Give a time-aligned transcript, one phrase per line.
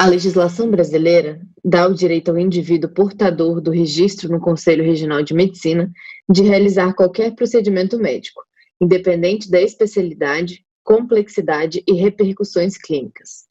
[0.00, 5.34] A legislação brasileira dá o direito ao indivíduo portador do registro no Conselho Regional de
[5.34, 5.92] Medicina
[6.26, 8.42] de realizar qualquer procedimento médico,
[8.80, 13.44] independente da especialidade, complexidade e repercussões clínicas.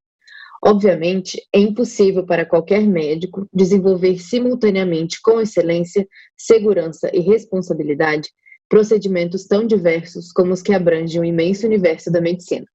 [0.65, 8.32] Obviamente, é impossível para qualquer médico desenvolver simultaneamente com excelência, segurança e responsabilidade
[8.68, 12.66] procedimentos tão diversos como os que abrangem o imenso universo da medicina.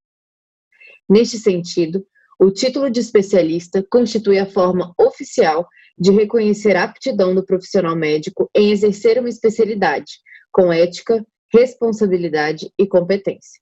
[1.10, 2.06] Neste sentido,
[2.38, 5.66] o título de especialista constitui a forma oficial
[5.96, 10.12] de reconhecer a aptidão do profissional médico em exercer uma especialidade,
[10.52, 13.60] com ética, responsabilidade e competência.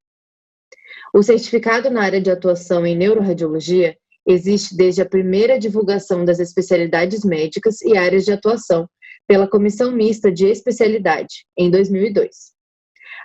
[1.14, 7.24] O certificado na área de atuação em neuroradiologia existe desde a primeira divulgação das especialidades
[7.24, 8.88] médicas e áreas de atuação
[9.26, 12.52] pela Comissão Mista de Especialidade, em 2002.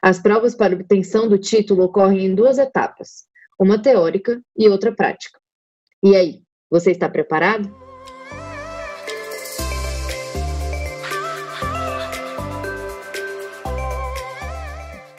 [0.01, 3.25] As provas para obtenção do título ocorrem em duas etapas,
[3.59, 5.39] uma teórica e outra prática.
[6.03, 7.75] E aí, você está preparado?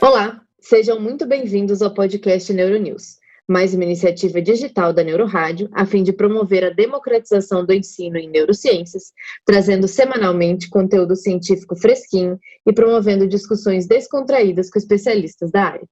[0.00, 6.04] Olá, sejam muito bem-vindos ao podcast Neuronews, mais uma iniciativa digital da Neurorádio a fim
[6.04, 9.12] de promover a democratização do ensino em neurociências,
[9.44, 15.88] trazendo semanalmente conteúdo científico fresquinho e promovendo discussões descontraídas com especialistas da área.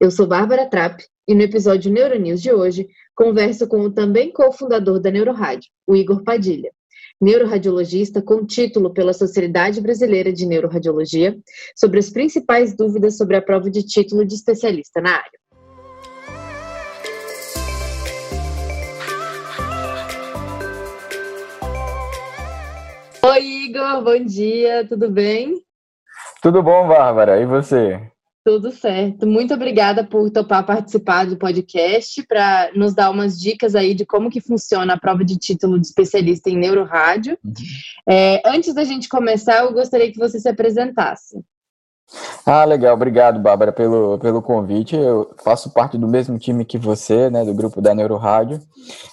[0.00, 4.98] Eu sou Bárbara Trapp e no episódio Neuronews de hoje converso com o também cofundador
[4.98, 6.72] da Neurorádio, o Igor Padilha,
[7.20, 11.38] neuroradiologista com título pela Sociedade Brasileira de Neuroradiologia,
[11.76, 15.38] sobre as principais dúvidas sobre a prova de título de especialista na área.
[23.20, 25.62] Oi, Igor, bom dia, tudo bem?
[26.40, 28.00] Tudo bom, Bárbara, e você?
[28.44, 29.26] Tudo certo.
[29.26, 34.30] Muito obrigada por topar participar do podcast para nos dar umas dicas aí de como
[34.30, 37.38] que funciona a prova de título de especialista em neurorádio.
[37.44, 37.52] Uhum.
[38.08, 41.44] É, antes da gente começar, eu gostaria que você se apresentasse.
[42.46, 42.94] Ah, legal.
[42.94, 44.96] Obrigado, Bárbara, pelo, pelo convite.
[44.96, 48.60] Eu faço parte do mesmo time que você, né, do grupo da Neurorádio.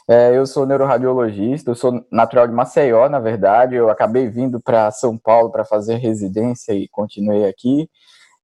[0.07, 3.75] É, eu sou neuroradiologista, eu sou natural de Maceió, na verdade.
[3.75, 7.89] Eu acabei vindo para São Paulo para fazer residência e continuei aqui.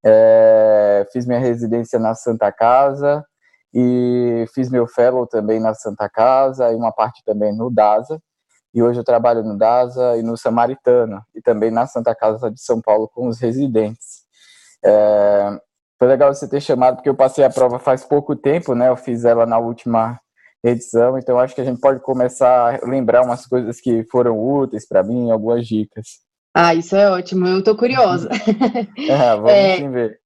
[0.04, 3.24] É, fiz minha residência na Santa Casa
[3.74, 8.20] e fiz meu fellow também na Santa Casa e uma parte também no DASA.
[8.74, 12.60] E hoje eu trabalho no DASA e no Samaritano e também na Santa Casa de
[12.60, 14.22] São Paulo com os residentes.
[14.84, 15.58] É,
[15.98, 18.88] foi legal você ter chamado porque eu passei a prova faz pouco tempo, né?
[18.88, 20.18] Eu fiz ela na última
[20.64, 24.86] edição, então acho que a gente pode começar a lembrar umas coisas que foram úteis
[24.86, 26.20] para mim, algumas dicas.
[26.54, 28.28] Ah, isso é ótimo, eu tô curiosa.
[29.08, 30.20] É, vamos é, ver.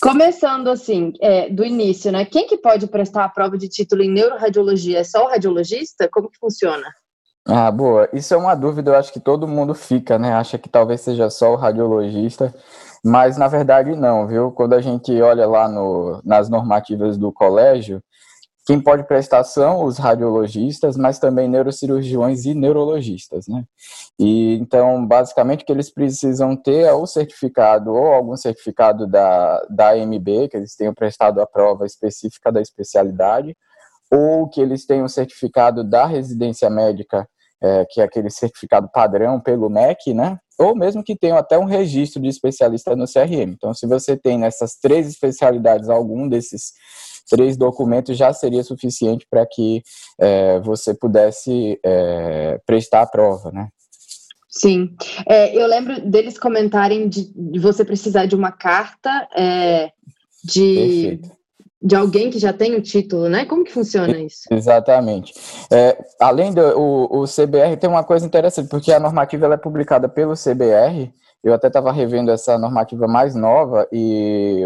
[0.00, 2.24] Começando assim, é, do início, né?
[2.24, 5.00] Quem que pode prestar a prova de título em neuroradiologia?
[5.00, 6.08] É só o radiologista?
[6.08, 6.86] Como que funciona?
[7.46, 8.08] Ah, boa.
[8.12, 10.32] Isso é uma dúvida, eu acho que todo mundo fica, né?
[10.32, 12.54] Acha que talvez seja só o radiologista,
[13.04, 14.50] mas na verdade não, viu?
[14.50, 18.02] Quando a gente olha lá no, nas normativas do colégio,
[18.66, 23.64] quem pode prestar são os radiologistas, mas também neurocirurgiões e neurologistas, né?
[24.18, 29.62] E então, basicamente, o que eles precisam ter é o certificado ou algum certificado da,
[29.68, 33.54] da AMB, que eles tenham prestado a prova específica da especialidade,
[34.10, 37.28] ou que eles tenham certificado da residência médica,
[37.62, 40.38] é, que é aquele certificado padrão pelo MEC, né?
[40.58, 43.52] Ou mesmo que tenham até um registro de especialista no CRM.
[43.52, 46.72] Então, se você tem nessas três especialidades algum desses
[47.28, 49.82] três documentos já seria suficiente para que
[50.18, 53.68] é, você pudesse é, prestar a prova, né?
[54.48, 54.94] Sim,
[55.28, 59.90] é, eu lembro deles comentarem de, de, você precisar de uma carta é,
[60.44, 61.20] de,
[61.82, 63.44] de alguém que já tem o título, né?
[63.46, 64.42] Como que funciona isso?
[64.52, 65.34] Exatamente.
[65.72, 69.58] É, além do o, o CBR, tem uma coisa interessante, porque a normativa ela é
[69.58, 71.12] publicada pelo CBR,
[71.44, 74.64] eu até estava revendo essa normativa mais nova e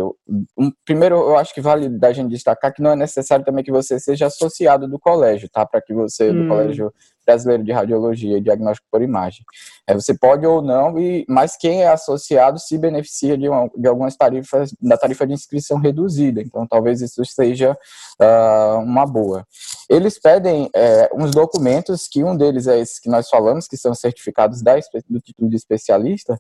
[0.56, 3.72] um, primeiro eu acho que vale da gente destacar que não é necessário também que
[3.72, 5.66] você seja associado do colégio, tá?
[5.66, 6.42] Para que você hum.
[6.42, 6.92] do colégio
[7.28, 9.44] brasileiro de radiologia e diagnóstico por imagem,
[9.86, 13.86] é, você pode ou não e mas quem é associado se beneficia de, uma, de
[13.86, 16.40] algumas tarifas da tarifa de inscrição reduzida.
[16.40, 17.76] Então talvez isso seja
[18.20, 19.46] uh, uma boa.
[19.90, 23.94] Eles pedem é, uns documentos que um deles é esse que nós falamos que são
[23.94, 24.76] certificados da,
[25.08, 26.38] do título de especialista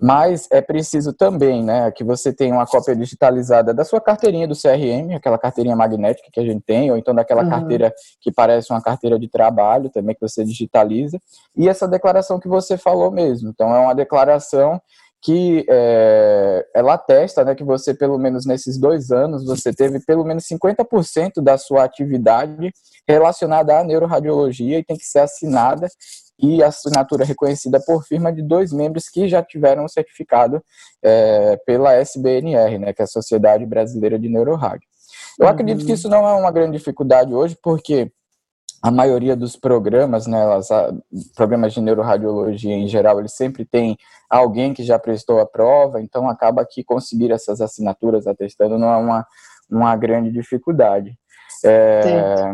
[0.00, 4.54] mas é preciso também, né, que você tenha uma cópia digitalizada da sua carteirinha do
[4.54, 7.50] CRM, aquela carteirinha magnética que a gente tem, ou então daquela uhum.
[7.50, 11.18] carteira que parece uma carteira de trabalho também que você digitaliza,
[11.56, 13.50] e essa declaração que você falou mesmo.
[13.50, 14.80] Então é uma declaração
[15.20, 20.24] que é, ela atesta né, que você, pelo menos nesses dois anos, você teve pelo
[20.24, 22.72] menos 50% da sua atividade
[23.06, 25.88] relacionada à neuroradiologia e tem que ser assinada
[26.40, 30.62] e assinatura reconhecida por firma de dois membros que já tiveram o certificado
[31.02, 34.86] é, pela SBNR, né, que é a Sociedade Brasileira de Neurorádio.
[35.38, 35.52] Eu uhum.
[35.52, 38.12] acredito que isso não é uma grande dificuldade hoje, porque
[38.82, 40.68] a maioria dos programas, né, elas,
[41.34, 43.96] programas de neuroradiologia em geral, eles sempre tem
[44.30, 48.96] alguém que já prestou a prova, então acaba que conseguir essas assinaturas atestando não é
[48.96, 49.26] uma,
[49.70, 51.18] uma grande dificuldade.
[51.64, 52.44] É,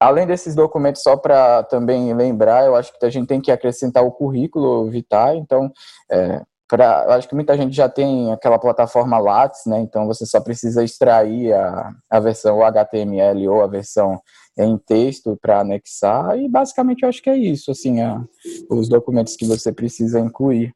[0.00, 4.04] além desses documentos, só para também lembrar, eu acho que a gente tem que acrescentar
[4.04, 5.70] o currículo Vitae, então,
[6.10, 10.40] é, pra, acho que muita gente já tem aquela plataforma Lattes, né, então você só
[10.40, 14.20] precisa extrair a, a versão HTML ou a versão
[14.58, 18.22] em texto para anexar, e basicamente eu acho que é isso, assim, a,
[18.70, 20.74] os documentos que você precisa incluir.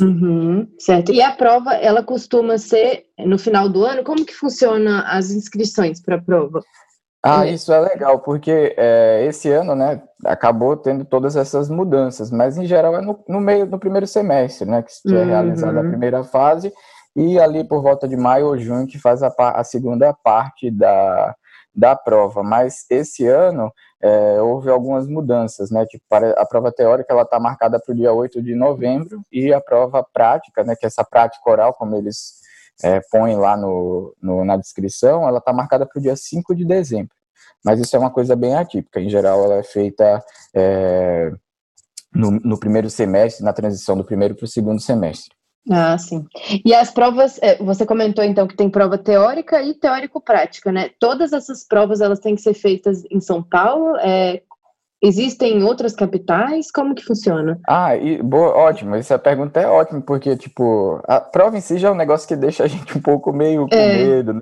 [0.00, 1.12] Uhum, certo.
[1.12, 4.02] E a prova, ela costuma ser no final do ano?
[4.02, 6.62] Como que funciona as inscrições para a prova?
[7.24, 7.52] Ah, é.
[7.52, 12.66] isso é legal, porque é, esse ano, né, acabou tendo todas essas mudanças, mas em
[12.66, 15.26] geral é no, no meio, no primeiro semestre, né, que é uhum.
[15.26, 16.72] realizada a primeira fase,
[17.14, 21.36] e ali por volta de maio ou junho que faz a, a segunda parte da,
[21.74, 25.86] da prova, mas esse ano é, houve algumas mudanças, né?
[25.86, 29.52] Tipo, para a prova teórica ela está marcada para o dia 8 de novembro e
[29.52, 30.76] a prova prática, né?
[30.76, 32.40] Que é essa prática oral, como eles
[32.82, 36.64] é, põem lá no, no na descrição, ela está marcada para o dia 5 de
[36.64, 37.14] dezembro.
[37.64, 39.00] Mas isso é uma coisa bem atípica.
[39.00, 40.22] Em geral, ela é feita
[40.54, 41.30] é,
[42.14, 45.34] no, no primeiro semestre, na transição do primeiro para o segundo semestre.
[45.70, 46.26] Ah, sim.
[46.64, 50.90] E as provas, é, você comentou então que tem prova teórica e teórico-prática, né?
[50.98, 53.96] Todas essas provas elas têm que ser feitas em São Paulo.
[53.98, 54.42] É,
[55.00, 56.70] existem em outras capitais?
[56.70, 57.60] Como que funciona?
[57.68, 58.96] Ah, e, boa, ótimo.
[58.96, 62.36] Essa pergunta é ótima porque tipo a prova em si já é um negócio que
[62.36, 64.04] deixa a gente um pouco meio com é.
[64.04, 64.34] medo.
[64.34, 64.40] Né?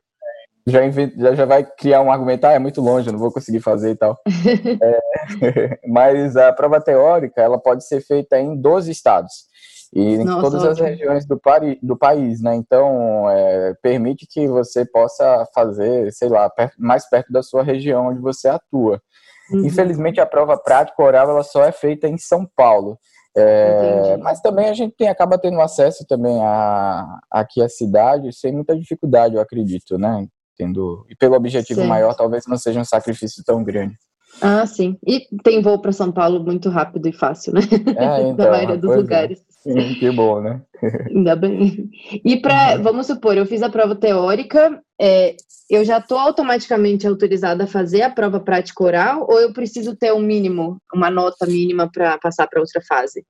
[0.67, 3.61] Já, já, já vai criar um argumento, ah, é muito longe, eu não vou conseguir
[3.61, 4.17] fazer e tal.
[4.83, 9.50] é, mas a prova teórica ela pode ser feita em 12 estados
[9.93, 10.73] e em Nossa, todas ótimo.
[10.73, 12.55] as regiões do, pari, do país, né?
[12.55, 18.09] Então, é, permite que você possa fazer, sei lá, perto, mais perto da sua região
[18.09, 19.03] onde você atua.
[19.51, 19.67] Uhum.
[19.67, 22.99] Infelizmente, a prova prática oral ela só é feita em São Paulo.
[23.37, 28.53] É, mas também a gente tem, acaba tendo acesso também a, aqui à cidade sem
[28.53, 30.27] muita dificuldade, eu acredito, né?
[30.57, 31.89] Tendo, e pelo objetivo certo.
[31.89, 33.95] maior, talvez não seja um sacrifício tão grande.
[34.41, 34.97] Ah, sim.
[35.07, 37.61] E tem voo para São Paulo muito rápido e fácil, né?
[37.97, 38.97] É, então, Na maioria dos é.
[38.97, 39.41] lugares.
[39.41, 39.50] É.
[39.99, 40.63] que bom, né?
[41.15, 41.91] Ainda bem.
[42.25, 42.83] E para, uhum.
[42.83, 45.37] vamos supor, eu fiz a prova teórica, é,
[45.69, 50.13] eu já estou automaticamente autorizada a fazer a prova prática oral ou eu preciso ter
[50.13, 53.25] um mínimo, uma nota mínima para passar para outra fase?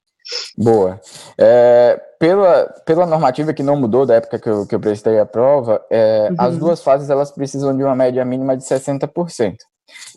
[0.57, 1.01] Boa.
[1.39, 5.27] É, pela, pela normativa que não mudou da época que eu, que eu prestei a
[5.27, 6.37] prova, é, uhum.
[6.39, 9.09] as duas fases elas precisam de uma média mínima de 60%.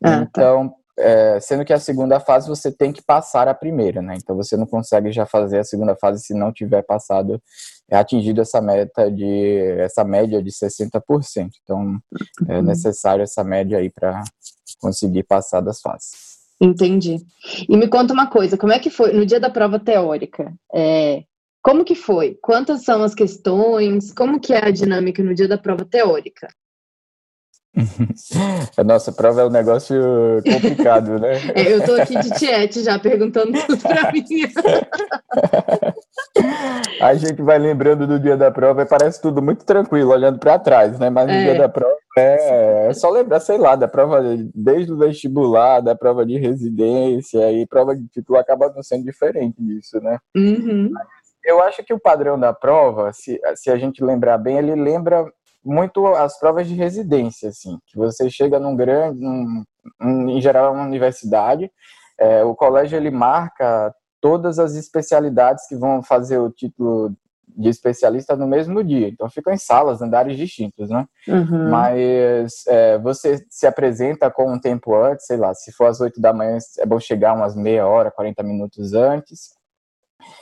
[0.04, 0.27] Ah, tá.
[0.30, 0.75] então, tá.
[0.98, 4.16] É, sendo que a segunda fase você tem que passar a primeira, né?
[4.16, 7.42] Então você não consegue já fazer a segunda fase se não tiver passado,
[7.90, 11.01] é, atingido essa meta de essa média de 60%.
[11.63, 12.00] Então
[12.48, 12.63] é uhum.
[12.63, 14.24] necessário essa média aí para
[14.80, 16.34] conseguir passar das fases.
[16.62, 17.18] Entendi.
[17.68, 20.54] E me conta uma coisa, como é que foi no dia da prova teórica?
[20.74, 21.24] É,
[21.62, 22.38] como que foi?
[22.41, 24.13] Quantas são as questões?
[24.13, 26.48] Como que é a dinâmica no dia da prova teórica?
[28.77, 29.96] A nossa prova é um negócio
[30.44, 31.34] complicado, né?
[31.56, 34.25] É, eu tô aqui de tiete já perguntando tudo para mim.
[37.01, 40.60] A gente vai lembrando do dia da prova e parece tudo muito tranquilo, olhando para
[40.60, 41.10] trás, né?
[41.10, 41.44] Mas no é.
[41.44, 44.22] dia da prova é, é, só lembrar, sei lá, da prova
[44.53, 49.56] desde o vestibular, da prova de residência e prova de título acaba não sendo diferente
[49.58, 50.20] disso, né?
[50.36, 50.92] Uhum.
[51.44, 55.25] Eu acho que o padrão da prova, se, se a gente lembrar bem, ele lembra
[55.63, 59.63] muito as provas de residência, assim, que você chega num grande, num,
[60.01, 61.72] em geral, uma universidade,
[62.20, 67.15] é, o colégio ele marca todas as especialidades que vão fazer o título
[67.55, 69.08] de especialista no mesmo dia.
[69.08, 71.05] Então ficam em salas, andares distintos, né?
[71.27, 71.70] Uhum.
[71.70, 76.20] Mas é, você se apresenta com um tempo antes, sei lá, se for às 8
[76.20, 79.50] da manhã, é bom chegar umas meia hora, 40 minutos antes.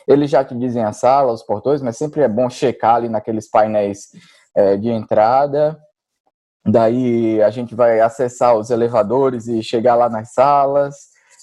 [0.07, 3.49] Eles já te dizem a sala, os portões, mas sempre é bom checar ali naqueles
[3.49, 4.09] painéis
[4.55, 5.79] é, de entrada.
[6.65, 10.96] Daí a gente vai acessar os elevadores e chegar lá nas salas.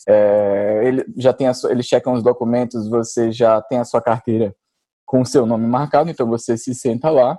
[0.09, 4.55] É, ele já tem a, eles checam os documentos, você já tem a sua carteira
[5.05, 7.39] com o seu nome marcado, então você se senta lá.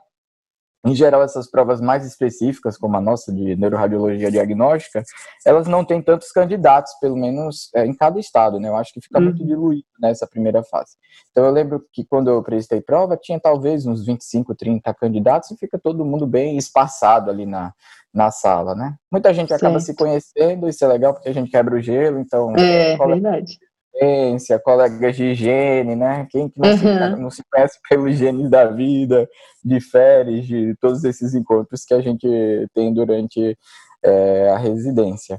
[0.85, 5.03] Em geral, essas provas mais específicas, como a nossa de neuroradiologia diagnóstica,
[5.45, 8.69] elas não têm tantos candidatos, pelo menos é, em cada estado, né?
[8.69, 9.25] Eu acho que fica uhum.
[9.25, 10.95] muito diluído nessa primeira fase.
[11.31, 15.57] Então, eu lembro que quando eu prestei prova, tinha talvez uns 25, 30 candidatos e
[15.57, 17.73] fica todo mundo bem espaçado ali na,
[18.13, 18.95] na sala, né?
[19.11, 19.65] Muita gente certo.
[19.65, 22.55] acaba se conhecendo, isso é legal porque a gente quebra o gelo, então...
[22.55, 23.59] É, verdade
[24.63, 26.27] colegas de higiene, né?
[26.29, 26.77] Quem que não, uhum.
[26.77, 29.27] se, não se conhece pelos genes da vida,
[29.63, 32.27] de férias, de todos esses encontros que a gente
[32.73, 33.57] tem durante
[34.03, 35.37] é, a residência.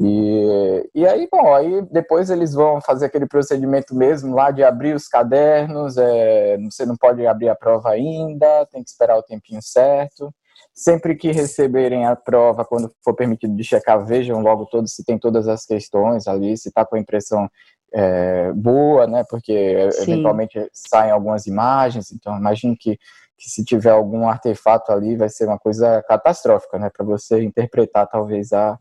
[0.00, 4.94] E, e aí, bom, aí depois eles vão fazer aquele procedimento mesmo lá de abrir
[4.94, 9.60] os cadernos, é, você não pode abrir a prova ainda, tem que esperar o tempinho
[9.60, 10.32] certo.
[10.72, 15.18] Sempre que receberem a prova, quando for permitido de checar, vejam logo todos se tem
[15.18, 17.48] todas as questões ali, se está com a impressão
[17.92, 19.24] é, boa, né?
[19.28, 20.12] Porque Sim.
[20.12, 22.98] eventualmente saem algumas imagens, então imagino que,
[23.36, 26.90] que se tiver algum artefato ali vai ser uma coisa catastrófica, né?
[26.94, 28.78] Para você interpretar talvez a,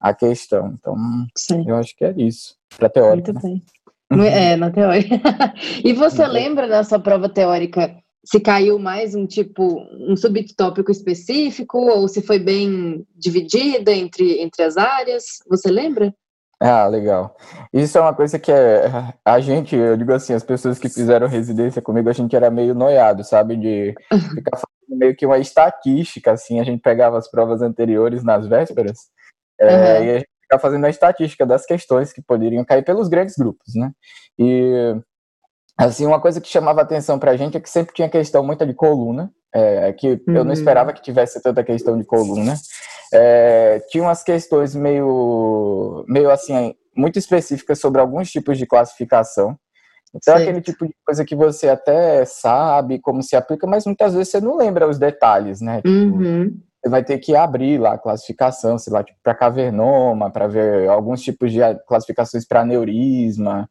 [0.00, 0.74] a questão.
[0.78, 0.96] Então,
[1.36, 1.64] Sim.
[1.66, 3.32] eu acho que é isso, para teórica.
[3.32, 3.60] Muito né?
[4.10, 4.26] bem.
[4.26, 5.16] É, na teórica.
[5.82, 11.78] e você lembra da sua prova teórica se caiu mais um tipo, um subtópico específico,
[11.78, 15.24] ou se foi bem dividida entre, entre as áreas?
[15.48, 16.14] Você lembra?
[16.66, 17.36] Ah, legal.
[17.74, 18.90] Isso é uma coisa que é,
[19.22, 22.74] a gente, eu digo assim, as pessoas que fizeram residência comigo, a gente era meio
[22.74, 23.54] noiado, sabe?
[23.54, 23.94] De
[24.34, 28.98] ficar fazendo meio que uma estatística, assim, a gente pegava as provas anteriores nas vésperas,
[29.60, 30.04] é, uhum.
[30.04, 33.74] e a gente ficava fazendo a estatística das questões que poderiam cair pelos grandes grupos,
[33.74, 33.92] né?
[34.38, 34.94] E
[35.76, 38.64] Assim, uma coisa que chamava atenção para a gente é que sempre tinha questão muita
[38.64, 40.18] de coluna, é, que uhum.
[40.26, 40.52] eu não uhum.
[40.52, 42.54] esperava que tivesse tanta questão de coluna.
[43.12, 49.56] É, tinha umas questões meio, meio assim, muito específicas sobre alguns tipos de classificação.
[50.14, 54.30] Então, aquele tipo de coisa que você até sabe como se aplica, mas muitas vezes
[54.30, 55.76] você não lembra os detalhes, né?
[55.76, 56.56] Tipo, uhum.
[56.84, 60.86] Você vai ter que abrir lá a classificação, sei lá, tipo, para cavernoma, para ver
[60.88, 61.58] alguns tipos de
[61.88, 63.68] classificações para neurisma.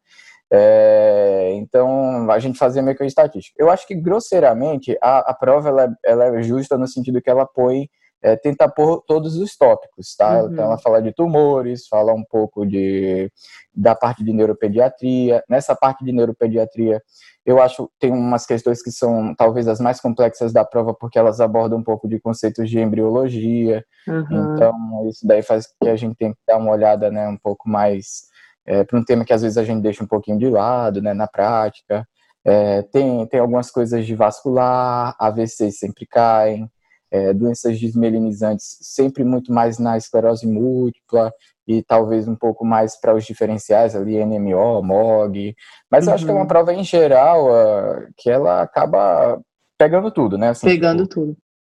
[0.56, 3.56] É, então, a gente fazia meio que a estatística.
[3.58, 7.44] Eu acho que, grosseiramente, a, a prova ela, ela, é justa no sentido que ela
[7.44, 7.88] põe,
[8.22, 10.42] é, tenta pôr todos os tópicos, tá?
[10.42, 10.52] Uhum.
[10.52, 13.28] Então, ela fala de tumores, fala um pouco de,
[13.74, 15.42] da parte de neuropediatria.
[15.48, 17.02] Nessa parte de neuropediatria,
[17.44, 21.18] eu acho que tem umas questões que são talvez as mais complexas da prova, porque
[21.18, 23.84] elas abordam um pouco de conceitos de embriologia.
[24.06, 24.54] Uhum.
[24.54, 27.68] Então, isso daí faz que a gente tenha que dar uma olhada né, um pouco
[27.68, 28.32] mais
[28.66, 31.12] é, para um tema que às vezes a gente deixa um pouquinho de lado, né,
[31.14, 32.06] na prática.
[32.44, 36.70] É, tem, tem algumas coisas de vascular, AVCs sempre caem,
[37.10, 41.32] é, doenças desmelinizantes sempre muito mais na esclerose múltipla
[41.66, 45.54] e talvez um pouco mais para os diferenciais ali, NMO, MOG.
[45.90, 46.10] Mas uhum.
[46.10, 46.46] eu acho que é uma uhum.
[46.46, 49.40] prova em geral uh, que ela acaba
[49.78, 50.50] pegando tudo, né?
[50.50, 51.36] Assim, pegando tipo, tudo.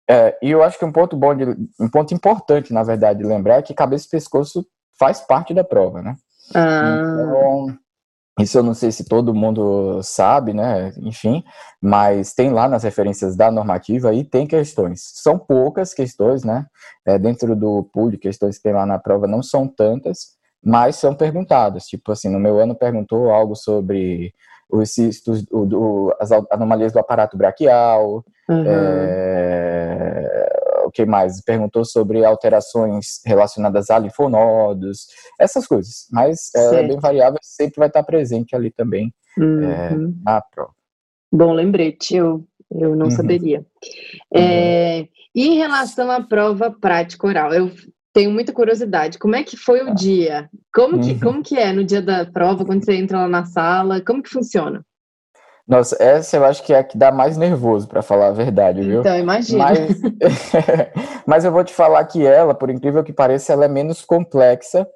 [0.08, 1.44] É, e eu acho que um ponto bom, de,
[1.80, 4.66] um ponto importante, na verdade, de lembrar é que cabeça e pescoço
[4.98, 6.16] faz parte da prova, né?
[6.54, 7.02] Ah.
[7.02, 7.78] Então,
[8.38, 10.92] isso eu não sei se todo mundo sabe, né?
[10.98, 11.42] Enfim,
[11.80, 15.00] mas tem lá nas referências da normativa e tem questões.
[15.14, 16.66] São poucas questões, né?
[17.06, 20.96] É, dentro do pool de questões que tem lá na prova, não são tantas, mas
[20.96, 21.86] são perguntadas.
[21.86, 24.34] Tipo assim, no meu ano perguntou algo sobre
[24.68, 28.64] os cistos, o, do, as anomalias do aparato braquial, uhum.
[28.66, 30.55] é,
[30.96, 31.42] que mais?
[31.42, 35.06] Perguntou sobre alterações relacionadas a linfonodos,
[35.38, 36.06] essas coisas.
[36.10, 39.70] Mas é, é bem variável, sempre vai estar presente ali também é, uhum.
[39.70, 40.72] é, na prova.
[41.30, 43.10] Bom lembrete, eu, eu não uhum.
[43.10, 43.64] saberia.
[44.34, 45.08] É, uhum.
[45.34, 47.70] E em relação à prova prática oral, eu
[48.14, 49.18] tenho muita curiosidade.
[49.18, 49.94] Como é que foi o ah.
[49.94, 50.48] dia?
[50.74, 51.20] Como que, uhum.
[51.20, 54.00] como que é no dia da prova, quando você entra lá na sala?
[54.00, 54.82] Como que funciona?
[55.66, 58.82] Nossa, essa eu acho que é a que dá mais nervoso, para falar a verdade,
[58.82, 59.00] viu?
[59.00, 59.64] Então, imagina.
[59.64, 60.00] Mas,
[61.26, 64.86] mas eu vou te falar que ela, por incrível que pareça, ela é menos complexa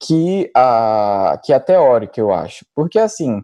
[0.00, 2.64] que a, que a teórica, eu acho.
[2.76, 3.42] Porque, assim,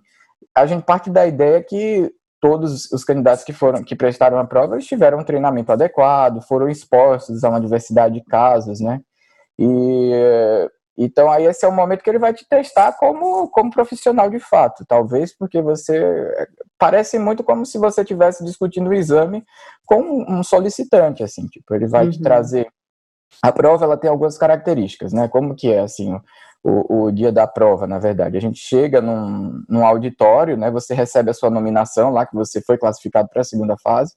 [0.56, 4.78] a gente parte da ideia que todos os candidatos que foram que prestaram a prova
[4.78, 9.00] tiveram um treinamento adequado, foram expostos a uma diversidade de casos, né?
[9.58, 14.30] E então aí esse é o momento que ele vai te testar como, como profissional
[14.30, 16.48] de fato, talvez porque você
[16.78, 19.44] parece muito como se você estivesse discutindo o exame
[19.84, 22.10] com um solicitante, assim, tipo, ele vai uhum.
[22.10, 22.68] te trazer
[23.42, 25.28] a prova ela tem algumas características, né?
[25.28, 26.18] Como que é assim
[26.64, 28.36] o, o dia da prova, na verdade?
[28.36, 30.70] A gente chega num, num auditório, né?
[30.70, 34.14] Você recebe a sua nominação lá que você foi classificado para a segunda fase.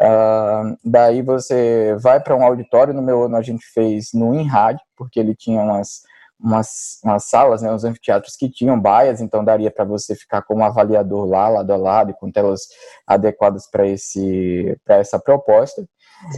[0.00, 2.94] Uh, daí você vai para um auditório.
[2.94, 6.02] No meu ano a gente fez no INRAD, porque ele tinha umas
[6.42, 10.64] umas, umas salas, né, uns anfiteatros que tinham baias, então daria para você ficar como
[10.64, 12.62] avaliador lá, lado a lado, com telas
[13.06, 15.86] adequadas para esse para essa proposta.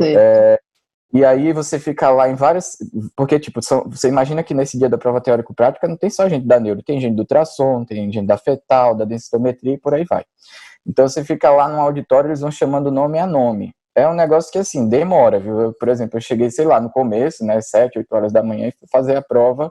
[0.00, 0.58] É,
[1.12, 2.76] e aí você fica lá em várias.
[3.16, 6.46] Porque, tipo, são, você imagina que nesse dia da prova teórico-prática não tem só gente
[6.46, 10.04] da neuro, tem gente do ultrassom, tem gente da fetal, da densitometria e por aí
[10.04, 10.24] vai.
[10.86, 13.72] Então você fica lá no auditório, eles vão chamando nome a nome.
[13.94, 15.60] É um negócio que, assim, demora, viu?
[15.60, 18.66] Eu, por exemplo, eu cheguei, sei lá, no começo, né, 7, 8 horas da manhã,
[18.66, 19.70] e fui fazer a prova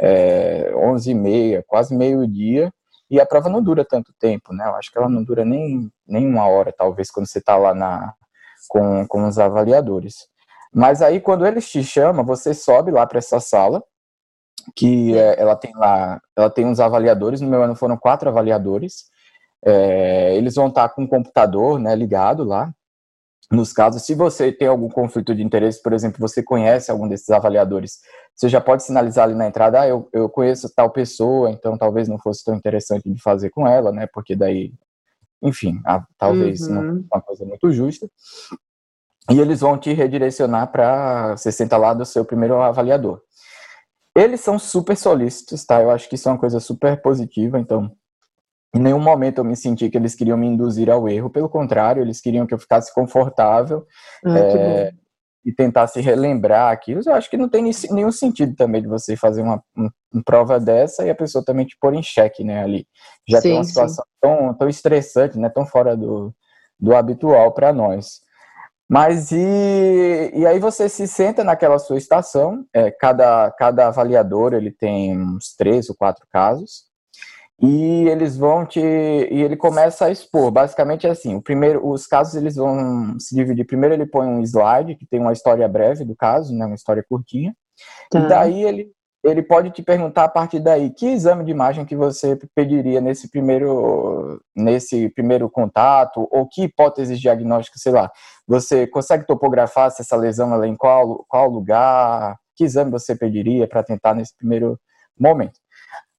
[0.00, 2.72] é, 11 e meia, quase meio-dia,
[3.10, 4.66] e a prova não dura tanto tempo, né?
[4.66, 7.74] Eu acho que ela não dura nem, nem uma hora, talvez, quando você está lá
[7.74, 8.14] na,
[8.68, 10.26] com, com os avaliadores.
[10.74, 13.82] Mas aí, quando eles te chamam, você sobe lá para essa sala,
[14.74, 19.10] que é, ela tem lá, ela tem uns avaliadores, no meu ano foram quatro avaliadores,
[19.64, 22.72] é, eles vão estar com o computador né, ligado lá,
[23.52, 27.28] nos casos, se você tem algum conflito de interesse, por exemplo, você conhece algum desses
[27.28, 28.00] avaliadores,
[28.34, 32.08] você já pode sinalizar ali na entrada, ah, eu, eu conheço tal pessoa, então talvez
[32.08, 34.72] não fosse tão interessante de fazer com ela, né, porque daí,
[35.42, 35.78] enfim,
[36.16, 36.74] talvez uhum.
[36.74, 38.08] não uma coisa muito justa.
[39.30, 43.20] E eles vão te redirecionar para você sentar lá do seu primeiro avaliador.
[44.16, 45.80] Eles são super solícitos, tá?
[45.80, 47.94] Eu acho que isso é uma coisa super positiva, então
[48.74, 52.02] em nenhum momento eu me senti que eles queriam me induzir ao erro, pelo contrário,
[52.02, 53.86] eles queriam que eu ficasse confortável
[54.24, 54.92] ah, é,
[55.44, 57.02] e tentasse relembrar aquilo.
[57.04, 60.58] Eu acho que não tem nenhum sentido também de você fazer uma, uma, uma prova
[60.58, 62.86] dessa e a pessoa também te pôr em xeque, né, ali.
[63.28, 66.34] Já sim, tem uma situação tão, tão estressante, né, tão fora do,
[66.80, 68.22] do habitual para nós.
[68.88, 74.70] Mas e, e aí você se senta naquela sua estação, é, cada, cada avaliador ele
[74.70, 76.91] tem uns três ou quatro casos,
[77.62, 80.50] e eles vão te e ele começa a expor.
[80.50, 83.64] Basicamente é assim o primeiro os casos eles vão se dividir.
[83.64, 87.04] Primeiro ele põe um slide que tem uma história breve do caso né uma história
[87.08, 87.54] curtinha.
[88.10, 88.18] Tá.
[88.18, 88.90] e daí ele
[89.24, 93.30] ele pode te perguntar a partir daí que exame de imagem que você pediria nesse
[93.30, 96.28] primeiro nesse primeiro contato?
[96.32, 98.10] Ou que hipóteses diagnósticas sei lá
[98.46, 102.36] você consegue topografar se essa lesão ela é em qual qual lugar?
[102.56, 104.78] Que exame você pediria para tentar nesse primeiro
[105.18, 105.61] momento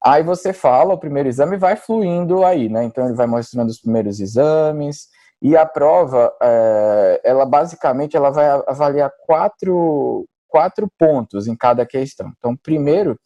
[0.04, 2.84] Aí você fala o primeiro exame vai fluindo aí, né?
[2.84, 5.08] Então ele vai mostrando os primeiros exames
[5.42, 12.32] e a prova, é, ela basicamente ela vai avaliar quatro, quatro pontos em cada questão.
[12.38, 13.18] Então, primeiro,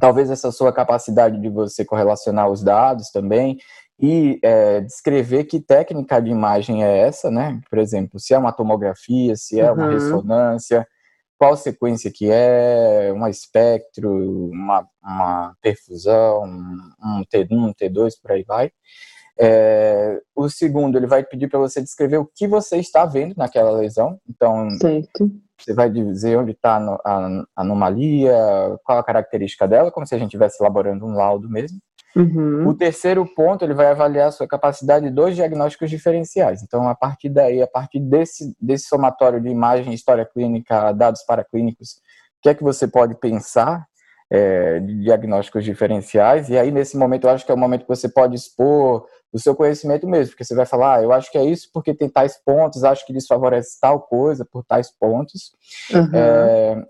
[0.00, 3.58] talvez essa sua capacidade de você correlacionar os dados também
[4.00, 7.60] e é, descrever que técnica de imagem é essa, né?
[7.68, 9.92] Por exemplo, se é uma tomografia, se é uma uhum.
[9.92, 10.86] ressonância,
[11.38, 18.42] qual sequência que é, um espectro, uma, uma perfusão, um T1, um T2, por aí
[18.42, 18.72] vai.
[19.40, 23.70] É, o segundo, ele vai pedir para você descrever o que você está vendo naquela
[23.70, 24.20] lesão.
[24.28, 25.30] Então, certo.
[25.56, 28.34] você vai dizer onde está a anomalia,
[28.84, 31.78] qual a característica dela, como se a gente estivesse elaborando um laudo mesmo.
[32.16, 32.66] Uhum.
[32.66, 36.62] O terceiro ponto, ele vai avaliar a sua capacidade dos diagnósticos diferenciais.
[36.62, 42.00] Então, a partir daí, a partir desse, desse somatório de imagem, história clínica, dados paraclínicos,
[42.38, 43.86] o que é que você pode pensar
[44.30, 46.48] é, de diagnósticos diferenciais?
[46.48, 49.38] E aí, nesse momento, eu acho que é o momento que você pode expor o
[49.38, 52.08] seu conhecimento mesmo, porque você vai falar, ah, eu acho que é isso porque tem
[52.08, 55.52] tais pontos, acho que desfavorece tal coisa por tais pontos.
[55.92, 56.10] Uhum.
[56.14, 56.86] É,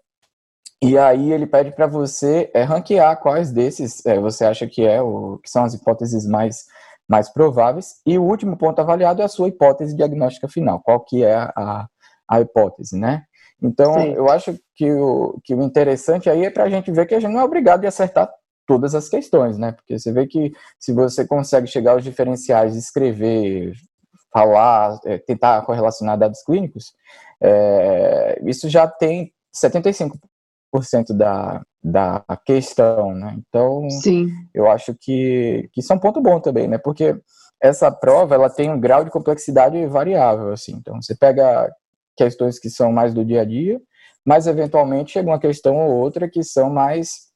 [0.82, 5.02] e aí ele pede para você é, ranquear quais desses é, você acha que é
[5.02, 6.66] o que são as hipóteses mais
[7.08, 8.00] mais prováveis.
[8.04, 10.80] E o último ponto avaliado é a sua hipótese diagnóstica final.
[10.80, 11.88] Qual que é a,
[12.28, 13.24] a hipótese, né?
[13.62, 14.12] Então, Sim.
[14.12, 17.20] eu acho que o, que o interessante aí é para a gente ver que a
[17.20, 18.30] gente não é obrigado a acertar
[18.66, 19.72] todas as questões, né?
[19.72, 23.72] Porque você vê que se você consegue chegar aos diferenciais, escrever,
[24.30, 26.92] falar, é, tentar correlacionar dados clínicos,
[27.40, 30.18] é, isso já tem 75
[31.16, 33.36] da, da questão, né?
[33.38, 34.28] Então, Sim.
[34.54, 36.78] eu acho que, que isso é um ponto bom também, né?
[36.78, 37.18] Porque
[37.60, 40.72] essa prova, ela tem um grau de complexidade variável, assim.
[40.72, 41.70] Então, você pega
[42.16, 43.80] questões que são mais do dia a dia,
[44.24, 47.28] mas eventualmente chega uma questão ou outra que são mais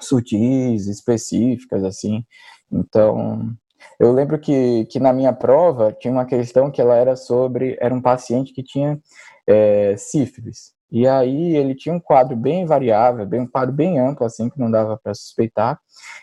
[0.00, 2.24] sutis, específicas, assim.
[2.70, 3.50] Então,
[3.98, 7.94] eu lembro que, que na minha prova tinha uma questão que ela era sobre, era
[7.94, 9.00] um paciente que tinha
[9.46, 10.72] é, sífilis.
[10.90, 14.58] E aí ele tinha um quadro bem variável, bem um quadro bem amplo, assim, que
[14.58, 15.78] não dava para suspeitar.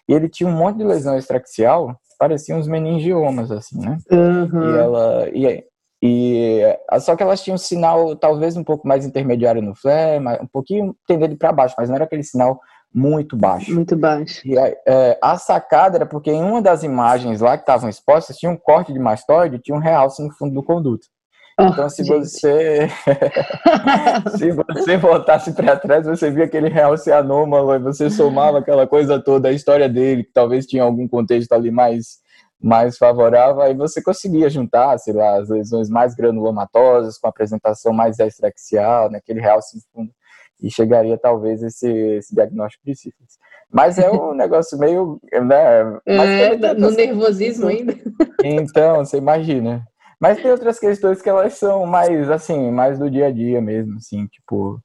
[0.08, 3.98] E ele tinha um monte de lesão extraxial, pareciam uns meningiomas, assim, né?
[4.12, 4.64] Uhum.
[4.64, 5.30] E ela...
[5.34, 5.64] E,
[6.02, 10.48] e, só que elas tinham um sinal talvez um pouco mais intermediário no flare, um
[10.48, 12.60] pouquinho tendendo para baixo, mas não era aquele sinal
[12.94, 13.74] muito baixo.
[13.74, 14.42] Muito baixo.
[14.48, 18.50] E é, a sacada era porque em uma das imagens lá que estavam expostas tinha
[18.50, 21.08] um corte de mastoide, tinha um realce no fundo do conduto.
[21.60, 22.90] Então, se você
[24.38, 29.22] se você voltasse para trás, você via aquele realce anômalo e você somava aquela coisa
[29.22, 32.24] toda, a história dele, que talvez tinha algum contexto ali mais
[32.62, 38.18] mais favorável, aí você conseguia juntar, sei lá, as lesões mais granulomatosas com apresentação mais
[38.18, 40.10] extraxial, naquele né, realce fundo,
[40.62, 43.38] e chegaria talvez esse, esse diagnóstico de sífilis.
[43.72, 46.00] Mas é um negócio meio, né?
[46.08, 47.94] É, no nervosismo ainda.
[48.44, 49.86] Então, você imagina.
[50.20, 53.98] Mas tem outras questões que elas são mais, assim, mais do dia a dia mesmo,
[53.98, 54.80] assim, tipo...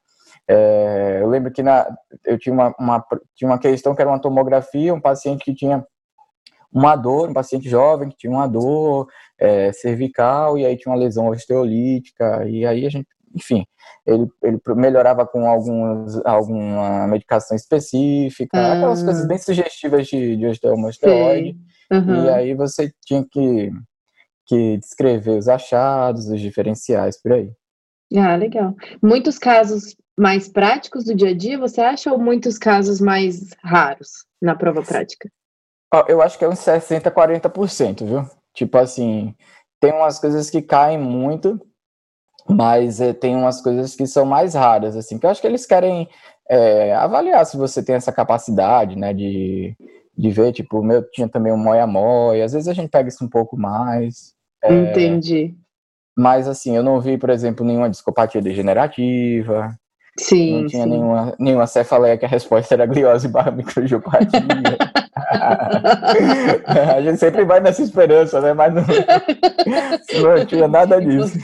[0.47, 1.87] É, eu lembro que na,
[2.25, 5.85] eu tinha uma, uma, tinha uma questão que era uma tomografia, um paciente que tinha
[6.71, 9.07] uma dor, um paciente jovem que tinha uma dor
[9.39, 13.65] é, cervical e aí tinha uma lesão osteolítica e aí a gente, enfim,
[14.05, 18.73] ele, ele melhorava com alguns, alguma medicação específica, ah.
[18.73, 21.57] aquelas coisas bem sugestivas de, de osteomosteroide,
[21.91, 22.25] uhum.
[22.25, 23.69] e aí você tinha que,
[24.51, 27.53] que descrever os achados, os diferenciais por aí.
[28.17, 28.75] Ah, legal.
[29.01, 34.25] Muitos casos mais práticos do dia a dia, você acha, ou muitos casos mais raros
[34.41, 35.29] na prova prática?
[36.05, 38.29] Eu acho que é uns 60%, 40%, viu?
[38.53, 39.33] Tipo assim,
[39.79, 41.57] tem umas coisas que caem muito,
[42.49, 45.65] mas é, tem umas coisas que são mais raras, assim, que eu acho que eles
[45.65, 46.09] querem
[46.49, 49.77] é, avaliar se você tem essa capacidade, né, de,
[50.17, 53.23] de ver, tipo, o meu tinha também um moia-moia, às vezes a gente pega isso
[53.23, 54.40] um pouco mais.
[54.63, 55.55] É, Entendi.
[56.17, 59.73] Mas, assim, eu não vi, por exemplo, nenhuma discopatia degenerativa,
[60.19, 60.89] Sim, não tinha sim.
[60.89, 64.27] Nenhuma, nenhuma cefaleia que a resposta era gliose barra microgiopatia.
[66.95, 68.53] a gente sempre vai nessa esperança, né?
[68.53, 71.39] Mas não, não tinha nada disso.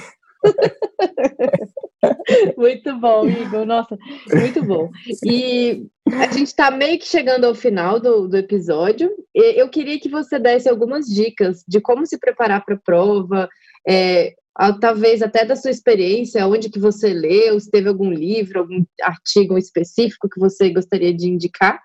[2.57, 3.65] Muito bom, Igor.
[3.65, 3.97] Nossa,
[4.33, 4.89] muito bom.
[5.25, 9.11] E a gente está meio que chegando ao final do, do episódio.
[9.33, 13.49] Eu queria que você desse algumas dicas de como se preparar para a prova,
[13.87, 14.33] é,
[14.79, 19.57] talvez até da sua experiência, onde que você leu, se teve algum livro, algum artigo
[19.57, 21.81] específico que você gostaria de indicar.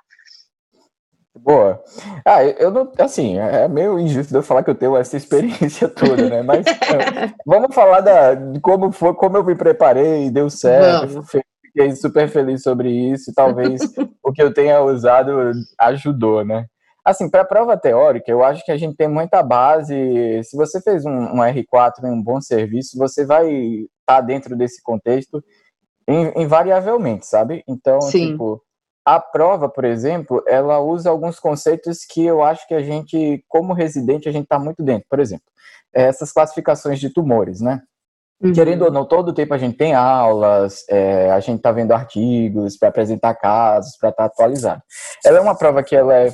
[1.34, 1.82] Boa.
[2.24, 6.28] Ah, eu não, assim, é meio injusto eu falar que eu tenho essa experiência toda,
[6.28, 6.42] né?
[6.42, 11.22] Mas é, vamos falar da, de como foi, como eu me preparei, deu certo,
[11.62, 13.80] fiquei super feliz sobre isso, e talvez
[14.22, 16.66] o que eu tenha usado ajudou, né?
[17.04, 19.94] Assim, para a prova teórica, eu acho que a gente tem muita base.
[20.44, 24.54] Se você fez um, um R4 em um bom serviço, você vai estar tá dentro
[24.54, 25.42] desse contexto
[26.36, 27.64] invariavelmente, sabe?
[27.66, 28.32] Então, Sim.
[28.32, 28.62] tipo,
[29.04, 33.72] a prova, por exemplo, ela usa alguns conceitos que eu acho que a gente, como
[33.72, 35.06] residente, a gente está muito dentro.
[35.08, 35.44] Por exemplo,
[35.92, 37.82] essas classificações de tumores, né?
[38.40, 38.52] Uhum.
[38.52, 41.92] Querendo ou não, todo o tempo a gente tem aulas, é, a gente está vendo
[41.92, 44.82] artigos para apresentar casos, para estar tá atualizado.
[45.24, 46.32] Ela é uma prova que ela é,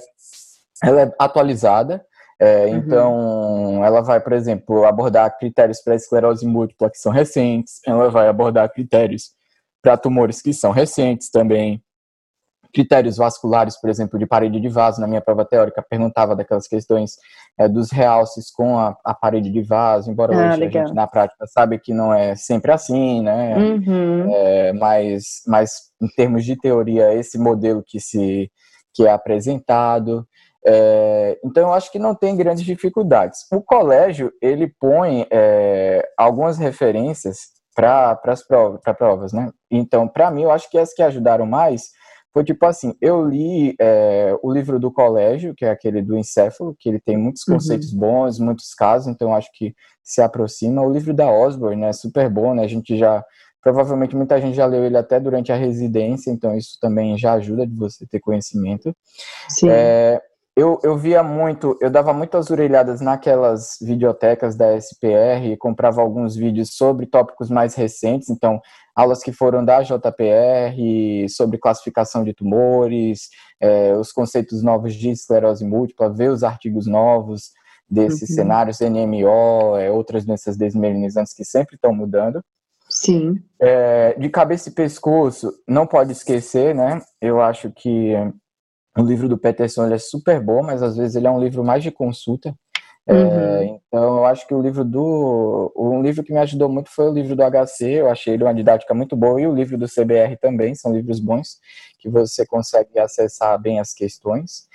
[0.82, 2.04] ela é atualizada,
[2.40, 2.76] é, uhum.
[2.76, 8.28] Então, ela vai, por exemplo, abordar critérios para esclerose múltipla que são recentes, ela vai
[8.28, 9.32] abordar critérios
[9.82, 11.82] para tumores que são recentes também,
[12.72, 17.16] critérios vasculares, por exemplo, de parede de vaso, na minha prova teórica, perguntava daquelas questões
[17.58, 20.82] é, dos realces com a, a, parede de vaso, embora ah, hoje legal.
[20.82, 23.56] a gente na prática sabe que não é sempre assim, né?
[23.56, 24.34] Uhum.
[24.34, 28.50] É, mas, mas em termos de teoria, esse modelo que se
[28.94, 30.26] que é apresentado.
[30.66, 33.46] É, então, eu acho que não tem grandes dificuldades.
[33.52, 39.52] O colégio, ele põe é, algumas referências para as provas, provas, né?
[39.70, 41.90] Então, para mim, eu acho que as que ajudaram mais
[42.32, 46.76] foi tipo assim, eu li é, o livro do colégio, que é aquele do encéfalo,
[46.78, 47.54] que ele tem muitos uhum.
[47.54, 47.98] conceitos uhum.
[47.98, 50.82] bons, muitos casos, então acho que se aproxima.
[50.82, 53.24] O livro da Osborne, né, super bom, né, a gente já,
[53.62, 57.66] provavelmente muita gente já leu ele até durante a residência, então isso também já ajuda
[57.66, 58.94] de você ter conhecimento.
[59.48, 59.68] Sim.
[59.70, 60.20] É,
[60.58, 66.74] eu, eu via muito, eu dava muitas orelhadas naquelas videotecas da SPR, comprava alguns vídeos
[66.74, 68.60] sobre tópicos mais recentes, então
[68.92, 73.28] aulas que foram da JPR sobre classificação de tumores,
[73.60, 77.52] é, os conceitos novos de esclerose múltipla, ver os artigos novos
[77.88, 78.34] desses uhum.
[78.34, 82.42] cenários NMO, é, outras doenças desmelinizantes que sempre estão mudando.
[82.90, 83.40] Sim.
[83.60, 87.00] É, de cabeça e pescoço, não pode esquecer, né?
[87.20, 88.12] Eu acho que
[88.98, 91.64] o livro do Peterson ele é super bom, mas às vezes ele é um livro
[91.64, 92.54] mais de consulta.
[93.06, 93.30] É, uhum.
[93.30, 97.08] É, então eu acho que o livro do um livro que me ajudou muito foi
[97.08, 99.86] o livro do HC, eu achei ele uma didática muito boa e o livro do
[99.86, 101.58] CBR também são livros bons
[101.98, 104.68] que você consegue acessar bem as questões.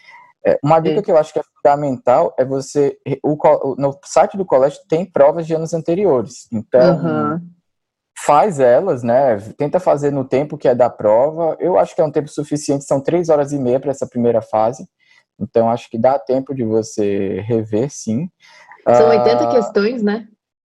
[0.45, 3.37] É, uma dica que eu acho que é fundamental é você o,
[3.77, 7.53] no site do colégio tem provas de anos anteriores, então uhum
[8.25, 9.37] faz elas, né?
[9.57, 11.57] Tenta fazer no tempo que é da prova.
[11.59, 14.41] Eu acho que é um tempo suficiente, são três horas e meia para essa primeira
[14.41, 14.87] fase.
[15.39, 18.29] Então, acho que dá tempo de você rever, sim.
[18.87, 20.27] São 80 uh, ah, questões, né?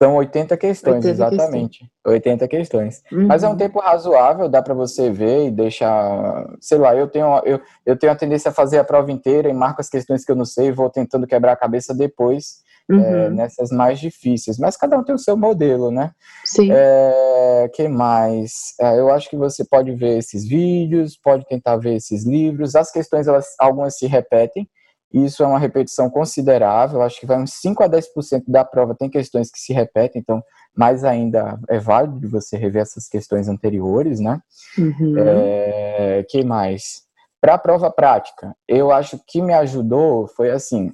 [0.01, 1.79] São 80 questões, 80 exatamente.
[1.79, 2.13] Questões.
[2.13, 3.03] 80 questões.
[3.11, 3.27] Uhum.
[3.27, 6.47] Mas é um tempo razoável, dá para você ver e deixar.
[6.59, 9.53] Sei lá, eu tenho, eu, eu tenho a tendência a fazer a prova inteira e
[9.53, 12.64] marco as questões que eu não sei e vou tentando quebrar a cabeça depois.
[12.87, 12.99] Uhum.
[12.99, 16.11] É, nessas mais difíceis, mas cada um tem o seu modelo, né?
[16.43, 16.69] Sim.
[16.71, 18.75] É, que mais?
[18.79, 22.75] É, eu acho que você pode ver esses vídeos, pode tentar ver esses livros.
[22.75, 24.69] As questões, elas, algumas se repetem,
[25.11, 29.09] isso é uma repetição considerável, acho que vai uns 5 a 10% da prova tem
[29.09, 30.43] questões que se repetem, então
[30.75, 34.41] mais ainda é válido você rever essas questões anteriores, né?
[34.77, 35.15] Uhum.
[35.17, 37.03] É, que mais?
[37.39, 40.91] Para a prova prática, eu acho que me ajudou foi assim.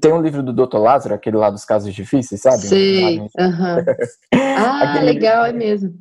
[0.00, 0.78] Tem um livro do Dr.
[0.78, 2.58] Lázaro, aquele lá dos casos difíceis, sabe?
[2.58, 3.20] Sim.
[3.20, 3.28] Uhum.
[4.56, 5.94] ah, legal, é mesmo.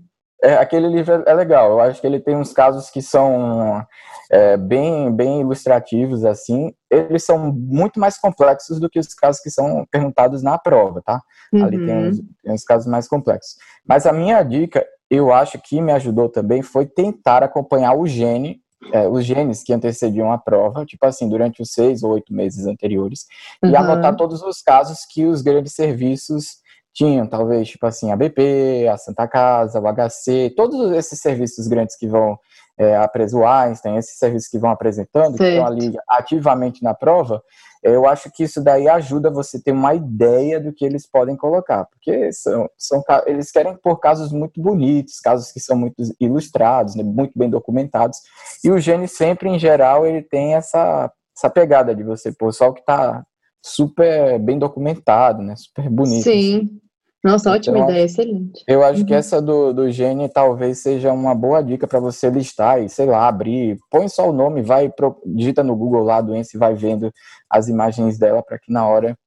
[0.43, 1.71] É, aquele livro é legal.
[1.71, 3.82] Eu acho que ele tem uns casos que são
[4.29, 6.73] é, bem, bem ilustrativos, assim.
[6.91, 11.21] Eles são muito mais complexos do que os casos que são perguntados na prova, tá?
[11.53, 11.63] Uhum.
[11.63, 13.56] Ali tem uns, tem uns casos mais complexos.
[13.88, 18.62] Mas a minha dica, eu acho que me ajudou também, foi tentar acompanhar o gene
[18.91, 22.65] é, os genes que antecediam a prova, tipo assim, durante os seis ou oito meses
[22.65, 23.26] anteriores,
[23.63, 23.72] uhum.
[23.72, 28.88] e anotar todos os casos que os grandes serviços tinham, talvez, tipo assim, a BP,
[28.88, 32.38] a Santa Casa, o HC, todos esses serviços grandes que vão
[32.77, 32.97] é,
[33.33, 35.38] o Einstein, esses serviços que vão apresentando, certo.
[35.38, 37.41] que estão ali ativamente na prova,
[37.83, 41.36] eu acho que isso daí ajuda você a ter uma ideia do que eles podem
[41.36, 46.95] colocar, porque são, são eles querem pôr casos muito bonitos, casos que são muito ilustrados,
[46.95, 48.19] né, muito bem documentados,
[48.63, 52.69] e o Gene sempre, em geral, ele tem essa, essa pegada de você pôr só
[52.69, 53.25] o que está
[53.62, 56.23] super bem documentado, né, super bonito.
[56.23, 56.83] Sim, assim.
[57.23, 58.63] Nossa, ótima então, ideia, excelente.
[58.67, 59.05] Eu acho uhum.
[59.05, 63.05] que essa do, do Gene talvez seja uma boa dica para você listar e, sei
[63.05, 63.77] lá, abrir.
[63.89, 67.13] Põe só o nome, vai, pro, digita no Google lá a doença e vai vendo
[67.49, 69.17] as imagens dela para que na hora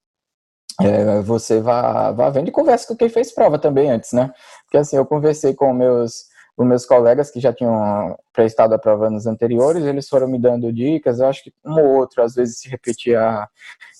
[0.82, 4.30] é, você vá, vá vendo e converse com quem fez prova também antes, né?
[4.64, 6.26] Porque assim, eu conversei com meus
[6.56, 10.72] os meus colegas que já tinham prestado a prova nos anteriores, eles foram me dando
[10.72, 13.46] dicas, eu acho que um ou outro às vezes se repetia,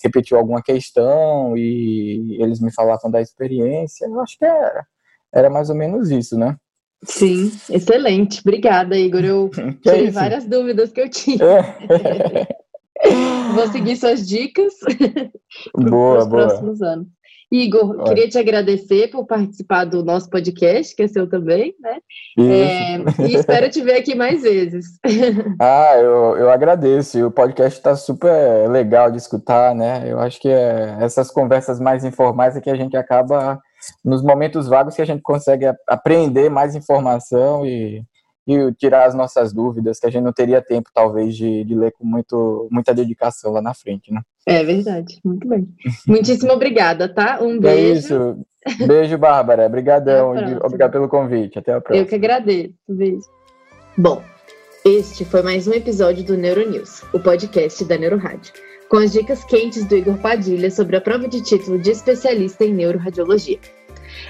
[0.03, 4.87] repetiu alguma questão e eles me falavam da experiência, eu acho que era,
[5.35, 6.57] era mais ou menos isso, né?
[7.05, 8.41] Sim, excelente.
[8.41, 9.25] Obrigada, Igor.
[9.25, 9.51] Eu
[9.83, 11.39] tirei é várias dúvidas que eu tinha.
[11.45, 12.67] É.
[13.55, 14.75] Vou seguir suas dicas
[15.75, 17.07] boa, para os próximos anos.
[17.51, 18.05] Igor, Olha.
[18.05, 21.99] queria te agradecer por participar do nosso podcast, que é seu também, né?
[22.39, 24.99] É, e espero te ver aqui mais vezes.
[25.61, 27.27] Ah, eu, eu agradeço.
[27.27, 30.05] O podcast está super legal de escutar, né?
[30.07, 33.61] Eu acho que é, essas conversas mais informais é que a gente acaba,
[34.05, 38.03] nos momentos vagos, que a gente consegue aprender mais informação e
[38.47, 41.93] e tirar as nossas dúvidas, que a gente não teria tempo, talvez, de, de ler
[41.93, 44.21] com muito, muita dedicação lá na frente, né?
[44.47, 45.69] É verdade, muito bem.
[46.07, 47.41] Muitíssimo obrigada, tá?
[47.43, 47.85] Um é beijo.
[47.85, 48.87] É isso.
[48.87, 49.67] Beijo, Bárbara.
[49.67, 50.35] Obrigadão.
[50.63, 51.59] Obrigado pelo convite.
[51.59, 52.05] Até a próxima.
[52.05, 52.75] Eu que agradeço.
[52.89, 53.25] Beijo.
[53.99, 54.23] Bom,
[54.85, 58.53] este foi mais um episódio do Neuronews, o podcast da Neurorádio,
[58.89, 62.75] com as dicas quentes do Igor Padilha sobre a prova de título de especialista em
[62.75, 63.59] neuroradiologia.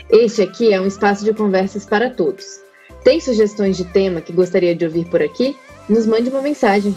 [0.09, 2.66] Este aqui é um espaço de conversas para todos
[3.07, 5.57] tem sugestões de tema que gostaria de ouvir por aqui?
[5.89, 6.93] Nos mande uma mensagem.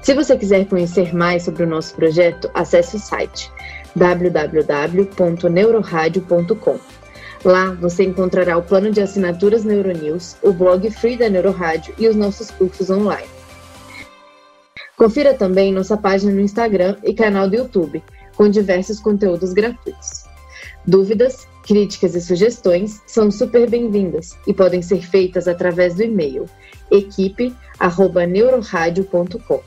[0.00, 3.50] Se você quiser conhecer mais sobre o nosso projeto, acesse o site
[3.96, 6.78] www.neuroradio.com.
[7.44, 12.14] Lá você encontrará o plano de assinaturas Neuronews, o blog Free da Neurorádio e os
[12.14, 13.26] nossos cursos online.
[14.96, 18.04] Confira também nossa página no Instagram e canal do YouTube,
[18.36, 20.26] com diversos conteúdos gratuitos.
[20.86, 21.48] Dúvidas?
[21.66, 26.46] Críticas e sugestões são super bem-vindas e podem ser feitas através do e-mail
[26.92, 29.60] equipe@neuroradio.com.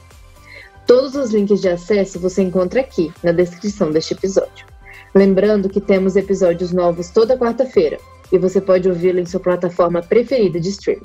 [0.87, 4.65] Todos os links de acesso você encontra aqui na descrição deste episódio.
[5.13, 7.97] Lembrando que temos episódios novos toda quarta-feira
[8.31, 11.03] e você pode ouvi-lo em sua plataforma preferida de streaming.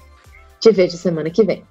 [0.60, 1.64] Te vejo semana que vem.